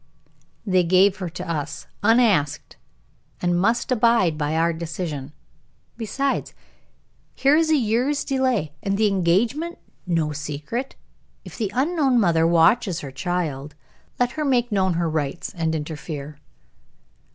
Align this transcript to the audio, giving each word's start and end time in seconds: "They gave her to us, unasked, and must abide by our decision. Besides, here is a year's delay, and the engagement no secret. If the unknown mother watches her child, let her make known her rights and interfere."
"They 0.65 0.83
gave 0.83 1.17
her 1.17 1.29
to 1.29 1.47
us, 1.47 1.85
unasked, 2.01 2.75
and 3.39 3.61
must 3.61 3.91
abide 3.91 4.35
by 4.35 4.55
our 4.55 4.73
decision. 4.73 5.31
Besides, 5.95 6.55
here 7.35 7.55
is 7.55 7.69
a 7.69 7.75
year's 7.75 8.23
delay, 8.25 8.73
and 8.81 8.97
the 8.97 9.05
engagement 9.05 9.77
no 10.07 10.31
secret. 10.31 10.95
If 11.45 11.55
the 11.55 11.71
unknown 11.75 12.19
mother 12.19 12.47
watches 12.47 13.01
her 13.01 13.11
child, 13.11 13.75
let 14.19 14.31
her 14.31 14.43
make 14.43 14.71
known 14.71 14.95
her 14.95 15.07
rights 15.07 15.53
and 15.53 15.75
interfere." 15.75 16.39